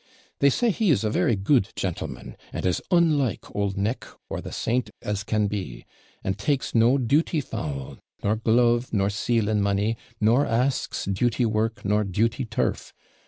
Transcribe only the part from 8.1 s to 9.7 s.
nor glove, nor sealing